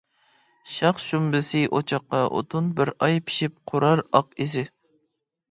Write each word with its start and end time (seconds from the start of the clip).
شاخ-شۇمبىسى 0.75 1.61
ئوچاققا 1.79 2.21
ئوتۇن 2.39 2.71
بىر 2.81 2.93
ئاي 3.09 3.21
پىشىپ 3.29 3.55
قۇرار 3.75 4.03
ئاق 4.09 4.35
ئىزى. 4.47 4.67